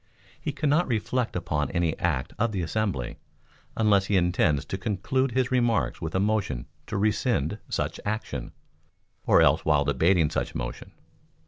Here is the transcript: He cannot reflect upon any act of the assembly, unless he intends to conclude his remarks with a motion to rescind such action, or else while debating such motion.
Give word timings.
He 0.41 0.51
cannot 0.51 0.87
reflect 0.87 1.35
upon 1.35 1.69
any 1.69 1.95
act 1.99 2.33
of 2.39 2.51
the 2.53 2.63
assembly, 2.63 3.19
unless 3.77 4.05
he 4.07 4.17
intends 4.17 4.65
to 4.65 4.77
conclude 4.79 5.33
his 5.33 5.51
remarks 5.51 6.01
with 6.01 6.15
a 6.15 6.19
motion 6.19 6.65
to 6.87 6.97
rescind 6.97 7.59
such 7.69 7.99
action, 8.03 8.51
or 9.27 9.43
else 9.43 9.63
while 9.63 9.83
debating 9.85 10.31
such 10.31 10.55
motion. 10.55 10.93